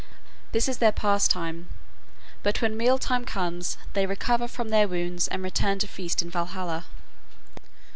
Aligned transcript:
This 0.51 0.67
is 0.67 0.79
their 0.79 0.91
pastime; 0.91 1.69
but 2.41 2.59
when 2.59 2.75
meal 2.75 2.97
time 2.97 3.23
comes 3.23 3.77
they 3.93 4.07
recover 4.07 4.47
from 4.47 4.69
their 4.69 4.87
wounds 4.87 5.27
and 5.27 5.43
return 5.43 5.77
to 5.77 5.85
feast 5.87 6.23
in 6.23 6.31
Valhalla. 6.31 6.85